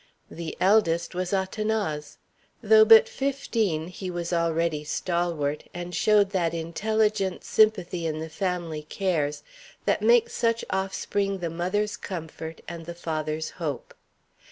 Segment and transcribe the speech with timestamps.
[0.31, 2.17] The eldest was Athanase.
[2.63, 8.81] Though but fifteen he was already stalwart, and showed that intelligent sympathy in the family
[8.81, 9.43] cares
[9.85, 13.93] that makes such offspring the mother's comfort and the father's hope.